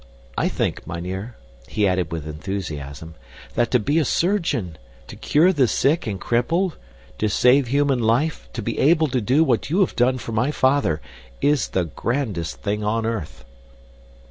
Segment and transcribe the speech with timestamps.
[0.35, 1.35] I think, mynheer,"
[1.67, 3.13] he added with enthusiasm,
[3.53, 6.75] "that to be a surgeon, to cure the sick and crippled,
[7.19, 10.49] to save human life, to be able to do what you have done for my
[10.49, 11.01] father,
[11.39, 13.45] is the grandest thing on earth."